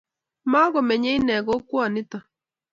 [0.51, 2.17] makomenyei enee kokwonito